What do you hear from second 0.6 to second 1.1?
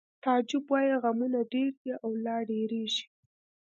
وایی